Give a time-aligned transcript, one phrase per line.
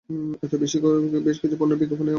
[0.35, 2.09] এরপর তিনি বেশকিছু পণ্যের বিজ্ঞাপন-এ অংশ নেন।